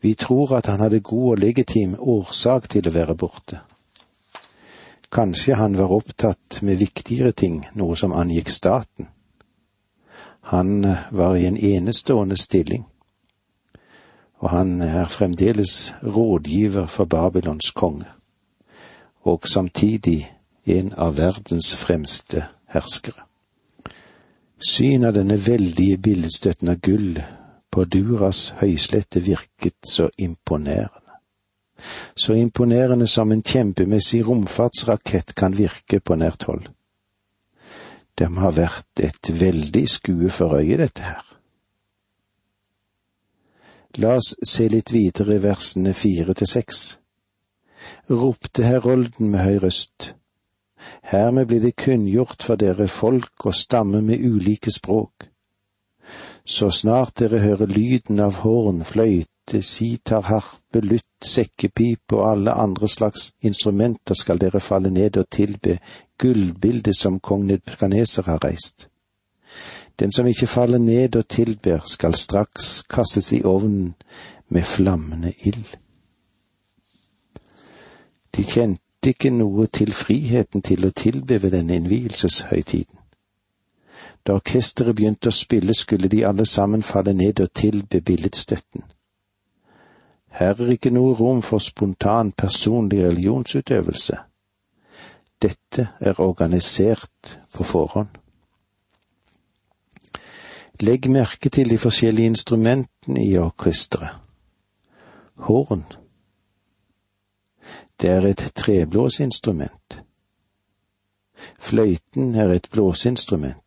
Vi 0.00 0.14
tror 0.14 0.56
at 0.56 0.66
han 0.66 0.80
hadde 0.80 1.00
god 1.00 1.30
og 1.30 1.38
legitim 1.38 1.96
årsak 1.98 2.68
til 2.68 2.88
å 2.88 2.92
være 2.92 3.16
borte. 3.16 3.60
Kanskje 5.08 5.56
han 5.56 5.78
var 5.78 5.94
opptatt 5.94 6.60
med 6.62 6.76
viktigere 6.76 7.32
ting, 7.32 7.62
noe 7.72 7.96
som 7.96 8.12
angikk 8.12 8.50
staten. 8.52 9.08
Han 10.52 10.84
eh, 10.84 11.08
var 11.10 11.36
i 11.36 11.46
en 11.46 11.56
enestående 11.56 12.36
stilling, 12.36 12.84
og 14.38 14.50
han 14.50 14.80
er 14.82 15.06
fremdeles 15.08 15.94
rådgiver 16.02 16.86
for 16.86 17.04
Babylons 17.04 17.70
konge, 17.70 18.06
og 19.22 19.46
samtidig 19.48 20.32
en 20.66 20.92
av 20.96 21.16
verdens 21.16 21.74
fremste 21.76 22.44
herskere. 22.72 23.24
Syn 24.58 25.04
av 25.04 25.14
denne 25.16 25.36
veldige 25.46 25.98
billedstøtten 25.98 26.68
av 26.72 26.80
gull 26.80 27.18
på 27.74 27.84
Duras 27.84 28.54
høyslette 28.60 29.20
virket 29.24 29.76
så 29.88 30.08
imponerende. 30.18 31.00
Så 32.16 32.32
imponerende 32.38 33.06
som 33.06 33.32
en 33.32 33.42
kjempemessig 33.42 34.22
romfartsrakett 34.26 35.34
kan 35.34 35.56
virke 35.58 36.00
på 36.00 36.16
nært 36.16 36.46
hold. 36.48 36.68
Det 38.18 38.30
må 38.30 38.46
ha 38.46 38.52
vært 38.54 39.02
et 39.02 39.30
veldig 39.40 39.88
skue 39.90 40.30
for 40.30 40.54
øyet, 40.60 40.78
dette 40.78 41.02
her. 41.02 41.33
La 44.02 44.16
oss 44.18 44.34
se 44.42 44.68
litt 44.68 44.90
videre 44.92 45.36
i 45.38 45.42
versene 45.42 45.94
fire 45.94 46.34
til 46.34 46.50
seks. 46.50 46.80
Ropte 48.10 48.64
herolden 48.66 49.30
med 49.30 49.44
høy 49.44 49.60
røst. 49.66 50.14
Hermed 51.12 51.46
blir 51.48 51.62
det 51.64 51.76
kunngjort 51.80 52.42
for 52.42 52.60
dere 52.60 52.88
folk 52.88 53.46
og 53.46 53.54
stamme 53.54 54.02
med 54.02 54.20
ulike 54.24 54.72
språk 54.74 55.28
så 56.44 56.70
snart 56.70 57.18
dere 57.18 57.40
hører 57.40 57.66
lyden 57.66 58.20
av 58.20 58.42
horn, 58.44 58.82
fløyte, 58.84 59.62
sitar, 59.64 60.26
harpe, 60.28 60.82
lutt, 60.84 61.04
sekkepipe 61.24 62.18
og 62.18 62.26
alle 62.28 62.52
andre 62.52 62.88
slags 62.88 63.30
instrumenter 63.40 64.16
skal 64.18 64.40
dere 64.40 64.60
falle 64.60 64.92
ned 64.92 65.16
og 65.16 65.30
tilbe 65.32 65.78
gullbildet 66.20 66.96
som 66.96 67.20
kong 67.20 67.46
Nebukadneser 67.48 68.28
har 68.28 68.44
reist. 68.44 68.90
Den 69.98 70.12
som 70.12 70.26
ikke 70.26 70.46
faller 70.46 70.78
ned 70.78 71.16
og 71.16 71.28
tilber, 71.28 71.80
skal 71.86 72.14
straks 72.14 72.82
kastes 72.90 73.32
i 73.32 73.42
ovnen 73.44 73.94
med 74.48 74.62
flammende 74.62 75.32
ild. 75.44 75.76
De 78.36 78.42
kjente 78.42 78.80
ikke 79.06 79.30
noe 79.30 79.66
til 79.66 79.92
friheten 79.92 80.62
til 80.62 80.86
å 80.86 80.90
tilbe 80.90 81.42
ved 81.42 81.54
denne 81.54 81.76
innvielseshøytiden. 81.78 82.98
Da 84.26 84.38
orkesteret 84.40 84.96
begynte 84.96 85.28
å 85.28 85.36
spille, 85.36 85.74
skulle 85.74 86.08
de 86.08 86.24
alle 86.26 86.46
sammen 86.46 86.82
falle 86.82 87.12
ned 87.12 87.40
og 87.40 87.52
tilbe 87.54 88.00
billedstøtten. 88.00 88.82
Her 90.34 90.56
er 90.58 90.70
ikke 90.74 90.90
noe 90.90 91.14
rom 91.14 91.42
for 91.42 91.62
spontan, 91.62 92.32
personlig 92.32 93.04
religionsutøvelse. 93.04 94.16
Dette 95.42 95.88
er 96.00 96.20
organisert 96.20 97.38
på 97.54 97.64
forhånd. 97.64 98.23
Legg 100.80 101.10
merke 101.10 101.48
til 101.48 101.70
de 101.70 101.78
forskjellige 101.78 102.26
instrumentene 102.26 103.26
i 103.26 103.36
orkesteret. 103.38 104.16
Horn. 105.34 105.84
Det 108.00 108.10
er 108.10 108.26
et 108.26 108.52
treblåsinstrument. 108.54 110.02
Fløyten 111.58 112.34
er 112.34 112.52
et 112.52 112.68
blåseinstrument 112.72 113.64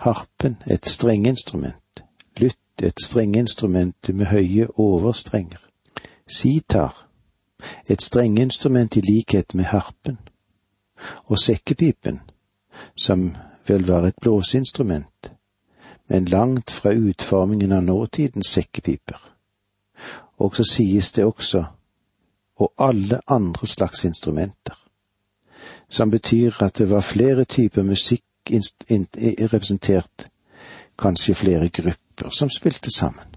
harpen 0.00 0.56
et 0.66 0.86
strengeinstrument, 0.88 2.02
lytt 2.36 2.82
et 2.82 3.02
strengeinstrument 3.04 4.08
med 4.14 4.26
høye 4.26 4.66
overstrenger, 4.80 5.60
sitar 6.24 7.06
et 7.88 8.02
strengeinstrument 8.02 8.96
i 8.96 9.02
likhet 9.04 9.54
med 9.54 9.64
harpen, 9.64 10.18
og 11.24 11.38
sekkepipen, 11.38 12.20
som 12.96 13.34
vel 13.68 13.84
var 13.86 14.06
et 14.08 14.16
blåseinstrument, 14.20 15.09
men 16.10 16.24
langt 16.24 16.70
fra 16.70 16.90
utformingen 16.90 17.72
av 17.72 17.82
nåtidens 17.82 18.46
sekkepiper. 18.46 19.20
Og 20.42 20.56
så 20.56 20.64
sies 20.64 21.12
det 21.12 21.24
også 21.24 21.64
og 22.60 22.72
alle 22.78 23.20
andre 23.28 23.66
slags 23.66 24.04
instrumenter, 24.04 24.74
som 25.88 26.10
betyr 26.10 26.62
at 26.62 26.78
det 26.78 26.90
var 26.90 27.00
flere 27.00 27.44
typer 27.44 27.82
musikk 27.82 28.24
representert 28.50 30.26
kanskje 30.98 31.34
flere 31.34 31.68
grupper 31.68 32.30
som 32.30 32.50
spilte 32.50 32.90
sammen. 32.90 33.36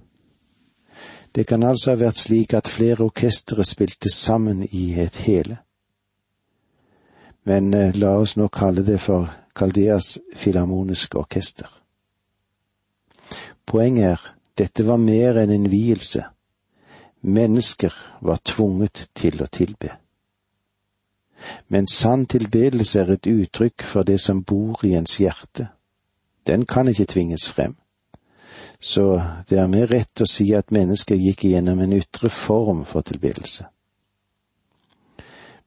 Det 1.36 1.48
kan 1.48 1.64
altså 1.64 1.92
ha 1.92 1.98
vært 1.98 2.18
slik 2.18 2.54
at 2.54 2.68
flere 2.68 3.06
orkestre 3.06 3.64
spilte 3.64 4.10
sammen 4.10 4.68
i 4.72 4.94
et 5.02 5.16
hele. 5.16 5.58
Men 7.44 7.74
eh, 7.74 7.96
la 7.96 8.16
oss 8.18 8.38
nå 8.38 8.48
kalle 8.48 8.86
det 8.86 9.00
for 9.00 9.32
Kaldeas 9.56 10.18
filharmoniske 10.36 11.18
orkester. 11.18 11.83
Poenget 13.66 14.06
er, 14.06 14.24
dette 14.58 14.86
var 14.86 14.98
mer 15.02 15.40
enn 15.42 15.52
en 15.54 15.70
vielse. 15.72 16.26
Mennesker 17.22 17.94
var 18.22 18.42
tvunget 18.46 19.08
til 19.16 19.42
å 19.42 19.48
tilbe. 19.48 19.96
Men 21.68 21.88
sann 21.88 22.26
tilbedelse 22.26 23.00
er 23.00 23.14
et 23.16 23.28
uttrykk 23.28 23.84
for 23.84 24.08
det 24.08 24.20
som 24.22 24.44
bor 24.44 24.84
i 24.86 24.94
ens 24.96 25.18
hjerte. 25.20 25.70
Den 26.48 26.66
kan 26.66 26.88
ikke 26.88 27.06
tvinges 27.06 27.48
frem. 27.50 27.76
Så 28.80 29.22
det 29.50 29.60
er 29.60 29.72
mer 29.72 29.88
rett 29.88 30.22
å 30.22 30.28
si 30.28 30.50
at 30.56 30.72
mennesket 30.76 31.20
gikk 31.20 31.46
igjennom 31.48 31.80
en 31.80 31.96
ytre 31.96 32.30
form 32.30 32.84
for 32.86 33.02
tilbedelse. 33.08 33.66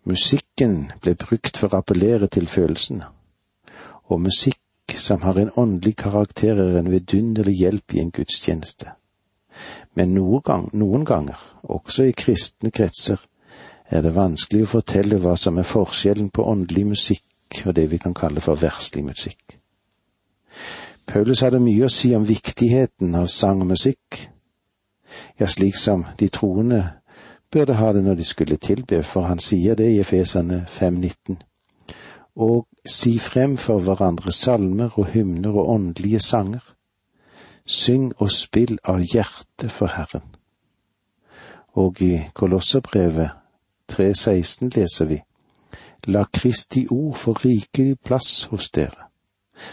Musikken 0.06 0.92
ble 1.02 1.16
brukt 1.18 1.56
for 1.59 1.72
å 1.72 1.80
appellere 1.80 2.28
til 2.30 2.46
følelsene, 2.46 3.09
og 4.06 4.20
musikk 4.87 5.01
som 5.01 5.22
har 5.22 5.38
en 5.38 5.51
åndelig 5.57 5.96
karakter, 5.96 6.57
er 6.57 6.79
en 6.79 6.90
vidunderlig 6.90 7.55
hjelp 7.55 7.94
i 7.94 8.01
en 8.01 8.11
gudstjeneste. 8.11 8.87
Men 9.94 10.14
noen, 10.14 10.42
gang, 10.42 10.70
noen 10.72 11.05
ganger, 11.05 11.37
også 11.62 12.05
i 12.05 12.12
kristne 12.12 12.70
kretser, 12.70 13.18
er 13.90 14.03
det 14.03 14.14
vanskelig 14.14 14.64
å 14.64 14.66
fortelle 14.66 15.18
hva 15.18 15.37
som 15.37 15.59
er 15.59 15.64
forskjellen 15.64 16.31
på 16.31 16.44
åndelig 16.44 16.87
musikk 16.87 17.22
og 17.66 17.75
det 17.75 17.90
vi 17.90 17.99
kan 17.99 18.14
kalle 18.14 18.40
for 18.40 18.57
verslig 18.57 19.05
musikk. 19.05 19.59
Paulus 21.07 21.40
hadde 21.40 21.61
mye 21.61 21.87
å 21.87 21.88
si 21.88 22.14
om 22.14 22.27
viktigheten 22.27 23.14
av 23.14 23.29
sang 23.29 23.62
og 23.62 23.70
musikk, 23.70 24.29
ja, 25.38 25.46
slik 25.46 25.77
som 25.77 26.05
de 26.18 26.29
troende 26.29 26.83
burde 27.53 27.75
ha 27.75 27.92
det 27.92 28.03
når 28.05 28.16
de 28.16 28.25
skulle 28.25 28.57
tilbe, 28.57 29.03
for 29.03 29.22
han 29.22 29.38
sier 29.38 29.75
det 29.75 29.92
i 29.92 30.01
Efesene 30.01 30.66
5.19. 30.66 31.38
Og 32.37 32.66
si 32.87 33.18
frem 33.18 33.57
for 33.57 33.81
hverandre 33.81 34.33
salmer 34.33 34.99
og 34.99 35.07
hymner 35.14 35.57
og 35.57 35.70
åndelige 35.75 36.20
sanger. 36.20 36.64
Syng 37.66 38.12
og 38.18 38.31
spill 38.31 38.79
av 38.85 39.01
hjertet 39.01 39.72
for 39.72 39.90
Herren. 39.90 40.37
Og 41.75 42.03
i 42.03 42.20
Kolosserbrevet 42.35 43.31
3.16 43.92 44.70
leser 44.77 45.11
vi, 45.11 45.18
La 46.07 46.25
Kristi 46.33 46.87
ord 46.90 47.16
få 47.18 47.33
rikelig 47.33 47.99
plass 48.05 48.46
hos 48.53 48.70
dere, 48.70 49.09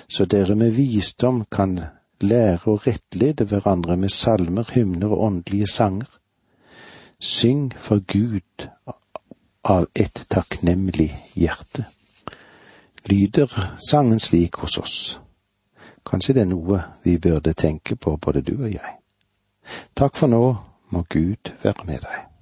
så 0.10 0.26
dere 0.26 0.56
med 0.56 0.72
visdom 0.74 1.44
kan 1.52 1.78
lære 2.24 2.72
å 2.72 2.80
rettlede 2.82 3.46
hverandre 3.46 3.98
med 3.98 4.12
salmer, 4.12 4.70
hymner 4.74 5.14
og 5.14 5.26
åndelige 5.28 5.68
sanger. 5.68 6.10
Syng 7.20 7.72
for 7.78 8.02
Gud 8.08 8.68
av 9.64 9.88
et 9.96 10.26
takknemlig 10.30 11.12
hjerte. 11.36 11.86
Lyder 13.10 13.78
sangen 13.90 14.20
slik 14.20 14.56
hos 14.56 14.78
oss? 14.78 15.20
Kanskje 16.06 16.34
det 16.34 16.42
er 16.42 16.52
noe 16.52 16.82
vi 17.04 17.18
burde 17.20 17.54
tenke 17.54 17.96
på, 17.96 18.18
både 18.18 18.42
du 18.42 18.54
og 18.64 18.72
jeg. 18.72 18.96
Takk 19.96 20.16
for 20.16 20.32
nå, 20.32 20.44
må 20.90 21.04
Gud 21.10 21.52
være 21.64 21.88
med 21.88 22.04
deg. 22.04 22.33